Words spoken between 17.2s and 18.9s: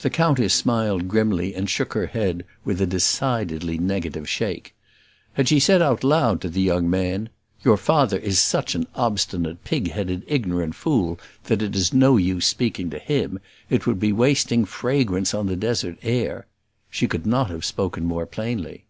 not have spoken more plainly.